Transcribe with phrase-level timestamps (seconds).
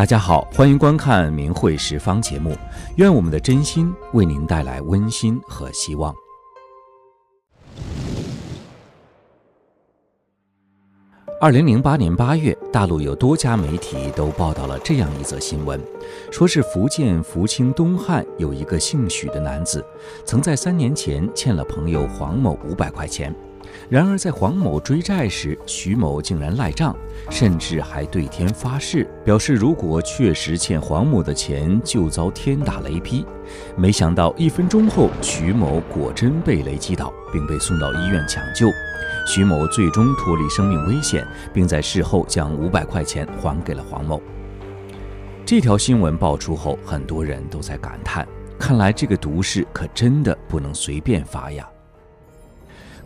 [0.00, 2.56] 大家好，欢迎观看《明慧十方》节目，
[2.96, 6.14] 愿我们的真心为您带来温馨和希望。
[11.38, 15.78] 二零零八年八月，大陆有多家媒体都报道了这样一则新闻，
[16.32, 19.84] 说是福建福清东汉有一个姓许的男子，
[20.24, 23.36] 曾在三年前欠了朋友黄某五百块钱。
[23.88, 26.96] 然而，在黄某追债时，徐某竟然赖账，
[27.28, 33.26] 甚至还对天发誓，表示如果确实欠黄某的钱，就遭天打雷劈。
[33.76, 38.68] 没想到一分钟后，徐某果真被雷击倒，并被送到医院抢救。
[39.26, 44.22] 徐某最终脱离生命危险，并在事后将五百块钱还给了黄某。
[45.44, 48.26] 这条新闻爆出后，很多人都在感叹：
[48.58, 51.68] 看来这个毒誓可真的不能随便发呀。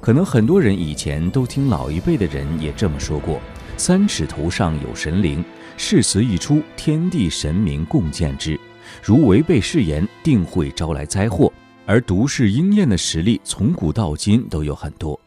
[0.01, 3.41] 可能很多人以前都听老一辈的人也这么说过
[3.77, 5.45] ：“三尺头上有神灵，
[5.77, 8.59] 誓词一出，天地神明共鉴之。
[9.03, 11.53] 如违背誓言，定会招来灾祸。”
[11.87, 15.21] 而毒誓应验的实例，从古到今都有很多。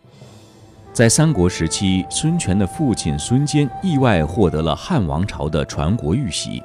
[0.92, 6.64] 在三国时期，孙权的父亲孙坚意外获得了汉王朝的传国玉玺，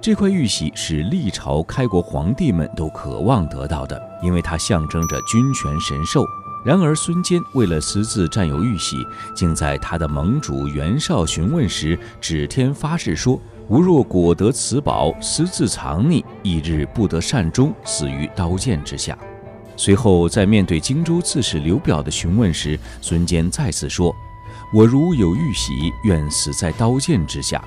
[0.00, 6.24] 这块玉玺是历朝开国皇帝们都渴望得到的，因为它象征着君权神授。
[6.64, 19.18] 然而，孙坚为了私自占有玉玺，竟在他的盟主袁绍询问时，指天发誓说：“吾若果得此宝，私自藏匿，一日不得善终，死于刀剑之下。”
[19.76, 24.14] 随后，在面对荆州刺史刘表的询问时，孙坚再次说
[24.72, 25.72] ：“我如有玉玺，
[26.04, 27.60] 愿死在刀剑之下。”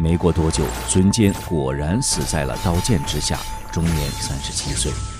[0.00, 3.38] 没过多久，孙坚果然死在了刀剑之下，
[3.70, 5.19] 终年三十七岁。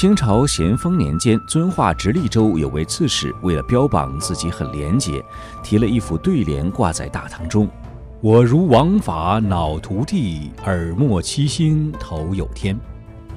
[0.00, 5.22] 清朝咸丰年间，遵化直隶州有位刺史，为了标榜自己很廉洁，
[5.62, 7.68] 提了一副对联挂在大堂中
[8.22, 12.74] ：“我如王法脑涂地，耳目七心头有天。”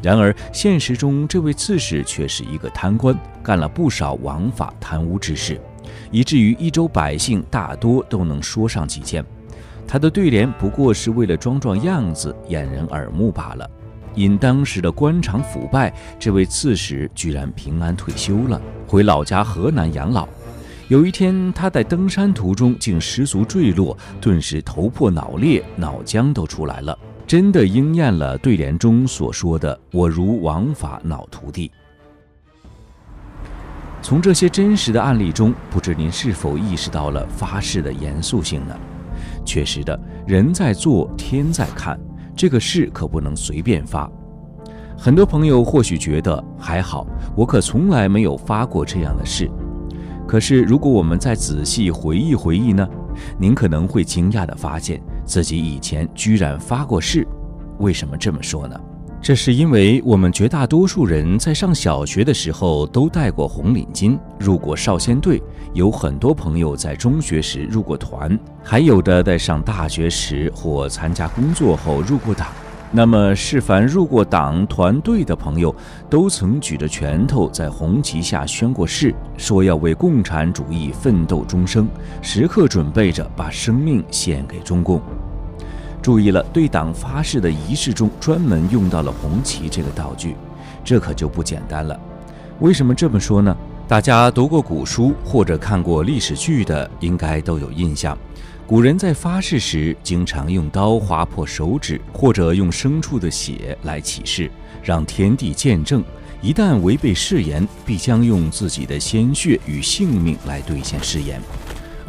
[0.02, 5.60] 然而现实中，这位刺史却是一个贪官，干了不少枉法贪污之事，
[6.12, 9.22] 以至于一州百姓大多都能说上几件。
[9.86, 13.70] 他的对联不过是为了装装样子，掩人耳目罢了。
[14.16, 20.28] 因当时的官场腐败，这位刺史居然平安退休了，回老家河南养老。
[20.90, 31.72] 有一天，他在登山途中竟失足坠落，顿时头破脑裂，脑浆都出来了，真的应验了对联中所说的“我如王法脑涂地”。
[34.04, 38.78] 从这些真实的案例中，不知您是否意识到了发誓的严肃性呢？
[39.46, 39.98] 确实的，
[40.28, 41.98] 人在做，天在看。
[42.36, 44.10] 这个誓可不能随便发。
[44.98, 47.06] 很多朋友或许觉得还好，
[47.36, 49.50] 我可从来没有发过这样的誓。
[50.28, 52.88] 可是，如果我们再仔细回忆回忆呢？
[53.38, 57.28] 您可能会惊讶地发现自己以前居然发过誓。
[57.80, 58.80] 为什么这么说呢？
[59.24, 65.42] 这是因为我们绝大多数人在上小学的时候都戴过红领巾，入过少先队，
[65.74, 72.50] 有很多朋友在中学时入过团，还有的在上大学时或参加工作后入过党。
[72.92, 75.74] 那么，是凡入过党团队的朋友，
[76.10, 81.88] 都曾举着拳头在红旗下宣过誓，说要为共产主义奋斗终生，
[82.22, 85.02] 时刻准备着把生命献给中共。
[86.04, 90.36] 注意了，对党发誓的仪式中专门用到了红旗这个道具，
[90.84, 91.98] 这可就不简单了。
[92.60, 93.56] 为什么这么说呢？
[93.88, 98.18] 大家读过古书或者看过历史剧的，应该都有印象。
[98.68, 104.52] 古人在发誓时，经常用刀划破手指，或者用牲畜的血来起誓，
[104.84, 106.04] 让天地见证。
[106.42, 111.42] 一旦违背誓言，必将用自己的鲜血与性命来兑现誓言。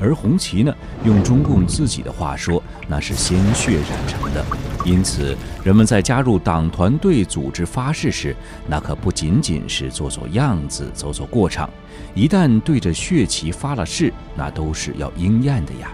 [0.00, 0.74] 而红旗呢，
[1.04, 4.44] 用中共自己的话说，那是鲜血染成的。
[4.84, 8.34] 因此，人们在加入党团队组织发誓时，
[8.68, 11.68] 那可不仅仅是做做样子、走走过场。
[12.14, 15.90] 一旦对着血旗发了誓，那都是要应验的呀。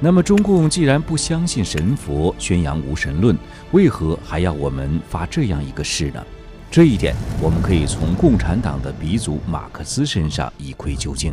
[0.00, 3.36] 那么，中共既然不相信神佛，宣扬无神论，
[3.70, 6.20] 为何还要我们发这样一个誓呢？
[6.70, 11.32] 这一点，我们可以从共产党的鼻祖马克思身上一窥究竟。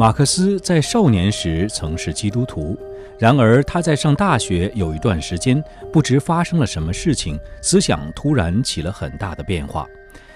[0.00, 2.74] 马克思在少年时曾是基督徒，
[3.18, 5.62] 然而他在上大学有一段时间，
[5.92, 9.86] 不知发生了什么事情，思想突然起了很大的变化。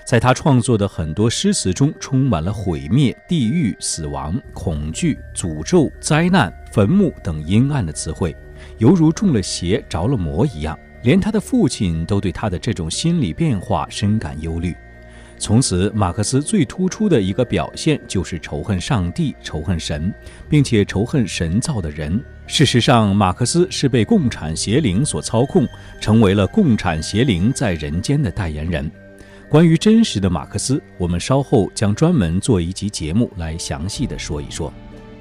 [0.05, 8.37] 在他创作的很多诗词中，充满了毁灭、地狱、死亡、恐惧、诅咒、灾难、坟墓等阴暗的词汇，
[8.77, 10.79] 犹如中了邪、着了魔一样。
[11.05, 14.77] 连他的父亲都对他的这种心理变化深感忧虑。
[15.45, 20.11] 从此，马克思最突出的一个表现就是仇恨上帝、仇恨神，
[20.49, 22.19] 并且仇恨神造的人。
[22.47, 25.69] 事实上，马克思是被共产邪灵所操控，
[26.01, 28.91] 成为了共产邪灵在人间的代言人。
[29.51, 34.73] 关于真实的马克思，我们稍后将专门做一集节目来详细的说一说。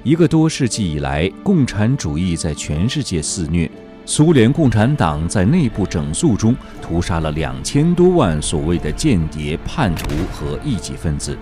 [0.04, 3.70] 一个多世纪以来，共产主义在全世界肆虐。
[4.06, 11.36] 苏联共产党在内部整肃中屠杀了两千多万所谓的间谍、叛徒和异己分子。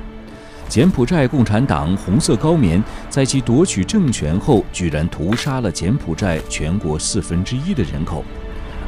[0.68, 8.24] 柬埔寨共产党红色高棉在其夺取政权后，居然屠杀了柬埔寨全国四分之一的人口。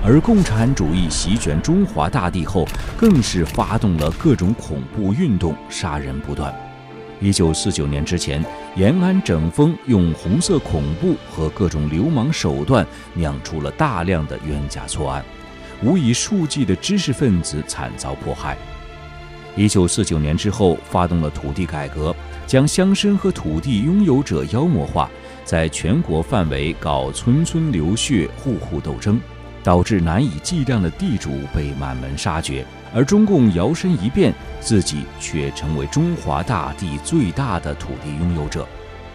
[0.04, 2.66] 而共产主义席卷中华大地后，
[2.96, 6.54] 更是发动了各种恐怖运动，杀人不断。
[7.20, 8.44] 一九四九年之前，
[8.76, 15.25] 延安整风用红色恐怖和各种流氓手段酿出了大量的冤假错案，
[15.82, 18.58] 无以数计的知识分子惨遭迫害。
[19.56, 22.14] 一九四九年之后，发动了土地改革，
[22.46, 25.08] 将乡绅和土地拥有者妖魔化，
[25.44, 29.20] 在全国范围搞村村流血、户户斗争，
[29.62, 32.67] 导致难以计量的地主被满门杀绝。
[32.94, 38.67] 而中共摇身一变，自己却成为中华大地最大的土地拥有者。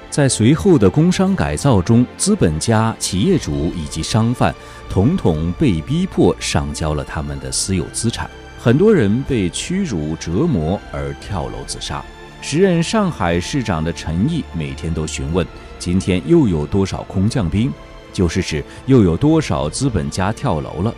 [0.09, 4.53] 在随后的工商改造中，资本家、企业主以及商贩，
[4.89, 8.29] 统统被逼迫上交了他们的私有资产。
[8.59, 12.03] 很多人被屈辱折磨而跳楼自杀。
[12.41, 15.45] 时任上海市长的陈毅每天都询问：
[15.77, 17.71] 今天又有多少空降兵？
[18.11, 20.93] 就是指又有多少资本家跳楼了。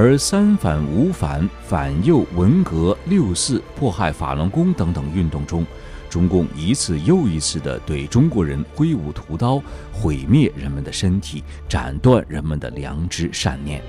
[0.00, 5.66] 而三反五反、反右、文革、六四、迫害法轮功等等运动中，
[6.08, 9.60] 中共一次又一次地对中国人挥舞屠刀，
[9.92, 13.82] 毁灭人们的身体，斩断人们的良知善念。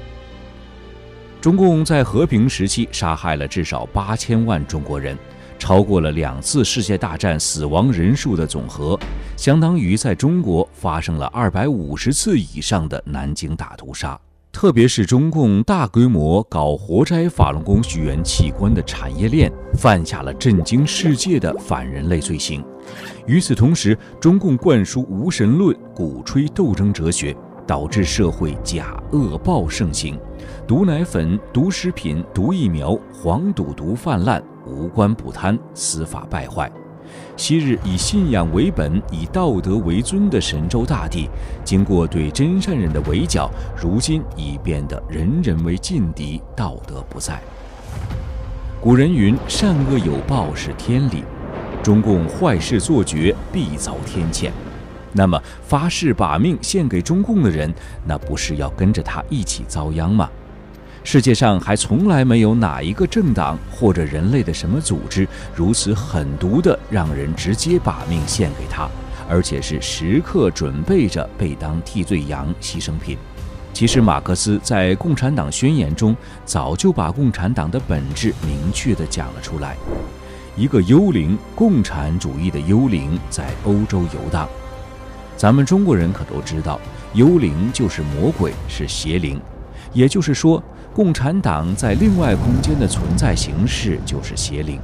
[1.40, 5.16] 中共在和平时期杀害了至少八千万中国人，
[5.60, 9.00] 超过了两次世界大战死亡人数的总和，
[9.38, 14.20] 相当于在中国发生了二百五十次以上的南京大屠杀。
[14.52, 22.64] 特别是中共大规模搞活摘法轮功学员器官的产业链，犯下了震惊世界的反人类罪行。
[23.26, 27.36] 与此同时，中共灌输无神论，鼓吹斗争哲学，
[27.66, 30.20] 导致社会假恶暴盛行，
[30.68, 36.70] 毒奶粉、毒食品、毒疫苗、黄赌毒泛滥，无官不贪，司法败坏。
[37.38, 41.30] 昔日以信仰为本、以道德为尊的神州大地，
[41.64, 47.42] 经过对真善人的围剿，如今已变得人人为劲敌，道德不在。
[48.82, 51.24] 古人云：“善恶有报是天理。”
[51.84, 54.52] 中共坏事做绝，必遭天谴。
[55.14, 57.74] 那么，发誓把命献给中共的人，
[58.06, 60.30] 那不是要跟着他一起遭殃吗？
[61.12, 68.88] 世界上还从来没有哪一个政党或者人类的什么组织如此狠毒的让人直接把命献给他，
[69.28, 73.18] 而且是时刻准备着被当替罪羊、牺牲品。
[73.74, 76.16] 其实，马克思在《共产党宣言》中
[76.46, 79.76] 早就把共产党的本质明确地讲了出来：
[80.56, 84.48] 一个幽灵，共产主义的幽灵在欧洲游荡。
[85.36, 86.80] 咱们中国人可都知道，
[87.16, 89.42] 幽灵就是魔鬼，是邪灵，
[89.92, 90.64] 也就是说。
[90.94, 94.80] 共产党在另外空间的存在形式就是邪灵。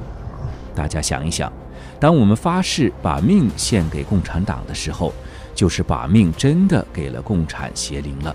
[0.74, 1.52] 大家想一想，
[1.98, 5.12] 当我们发誓把命献给共产党的时候，
[5.54, 8.34] 就是把命真的给了共产邪灵了。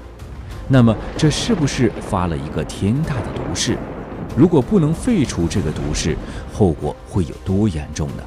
[0.67, 3.77] 那么，这是不是发了一个天大的毒誓？
[4.37, 6.15] 如果不能废除这个毒誓，
[6.53, 8.23] 后果会有多严重呢？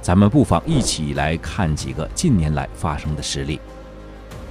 [0.00, 3.60] 咱们不妨一起来看几个近年来发生的实例。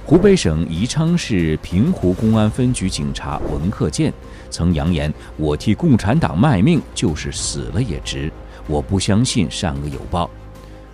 [0.08, 4.10] 湖北省宜昌市平湖公安分局警察文克建
[4.48, 8.32] 曾扬言：“我替共产党卖命，就是死了也值。
[8.66, 10.30] 我不相信善恶有报。”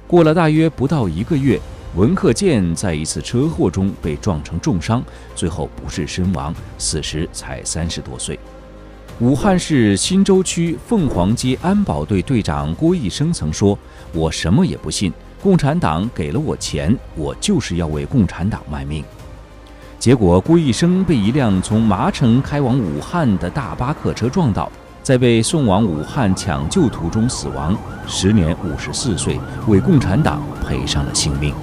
[0.08, 1.60] 过了大约不到一个月，
[1.94, 5.00] 文克建在一次车祸中被撞成重伤，
[5.36, 8.36] 最后不治身亡，死时才三十多岁。
[9.20, 13.78] 武汉市新洲区凤凰街安保队队长郭义生曾说
[14.12, 15.12] ：“我什么也不信。”
[15.44, 19.04] 共产党给了我钱，我就是要为共产党卖命。
[19.98, 24.72] 结果郭义生被一辆从麻城开往武汉的大巴客车撞倒，
[25.02, 31.54] 在被送往武汉抢救途中死亡，时年五十四岁，为共产党赔上了性命。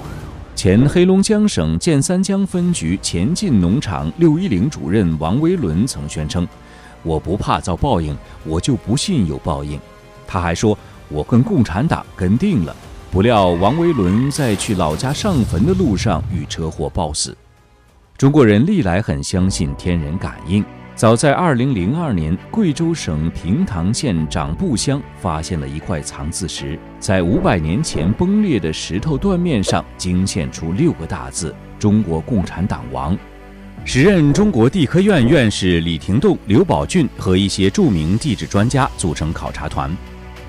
[0.54, 6.46] 前黑龙江省建三江分局前进农场六一零主任王维伦曾宣称
[7.02, 9.76] ：“我不怕遭报应，我就不信有报应。”
[10.24, 10.78] 他还说
[11.10, 12.76] ：“我跟共产党跟定了。”
[13.12, 17.36] 不料，王维伦在去老家上坟的路上遇车祸暴死。
[18.16, 20.64] 中国人历来很相信天人感应，
[20.94, 33.14] 早在2002年，贵州省平塘县长布乡发现了一块藏字石，在500年前崩裂的石头断面上惊现出六个大字：“中国共产党亡”。
[33.84, 39.94] 时任中国地科院院士李廷栋、刘宝俊和一些著名地质专家组成考察团，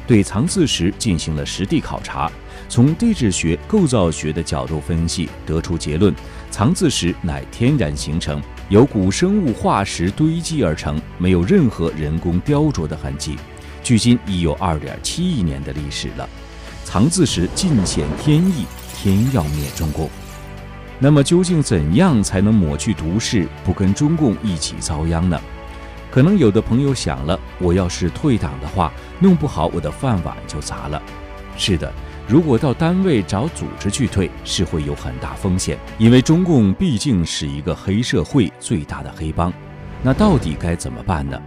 [0.08, 2.32] 对藏字石进行了实地考察，
[2.70, 6.14] 从地质学、构造学的角度分析，得出结论：
[6.50, 8.42] 藏字石乃天然形成。
[8.70, 13.36] 由古生物化石堆积而成，没有任何人工雕琢的痕迹，
[13.84, 16.28] 距今已有二点七亿年的历史了。
[16.84, 18.66] 藏字石尽显天意，
[18.96, 20.10] 天要灭中共。
[20.98, 25.40] 那么，究竟怎样才能抹去毒誓，不跟中共一起遭殃呢？
[26.10, 31.02] 可能有的朋友想了，我要是退党的话，弄不好我的饭碗就砸了。
[31.58, 31.92] 是的。
[32.28, 39.52] 如果到单位找组织去退，是会有很大风险，因为中共毕竟是一个黑社会最大的黑帮。
[40.02, 41.42] 那到底该怎么办呢？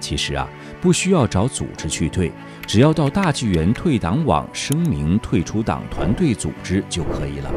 [0.00, 0.48] 其实啊，
[0.80, 2.32] 不需要找组织去退，
[2.66, 7.52] 只要到大纪元退党网声明退出党团队组织就可以了，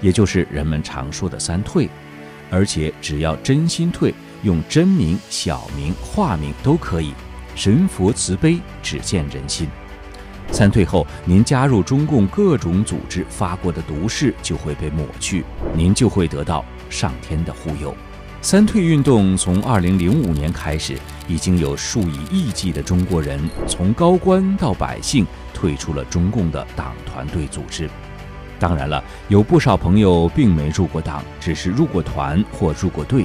[0.00, 1.88] 也就是人们常说的“三退”。
[2.50, 4.12] 而且只要真心退，
[4.42, 7.12] 用真名、小名、化名都可以。
[7.54, 9.68] 神佛慈悲，只见人心。
[10.50, 17.94] 三退后，您加入中共各种组织发过的毒誓就会被抹去，您就会得到上天的护佑。
[18.40, 20.96] 三退运动从二零零五年开始，
[21.26, 27.88] 已经有数以亿计的中国人从高官到百姓退出了中共的党团队组织。
[28.60, 33.24] 当然了，有不少朋友并没入过党，只是入过团或入过队。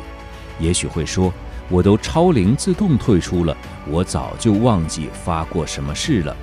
[0.57, 1.31] 也许会说，
[1.69, 3.55] 我都超龄自动退出了，
[3.87, 6.35] 我早就忘记发过什么誓了。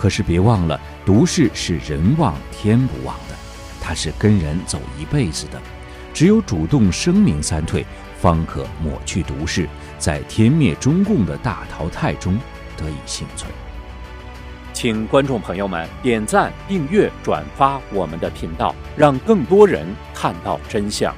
[0.00, 3.36] 可是别忘了，毒誓是人忘天不忘的，
[3.82, 5.60] 它是跟人走一辈子的。
[6.14, 7.84] 只有主动声明三退，
[8.18, 12.38] 方可抹去毒誓，在天灭中共的大淘汰中
[12.78, 13.52] 得以幸存。
[14.72, 21.14] 请观众朋友们点赞、订阅、转发我们的频道，让更多人看到真相。